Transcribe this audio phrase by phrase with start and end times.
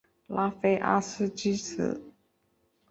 [0.25, 2.01] 拉菲阿斯之子。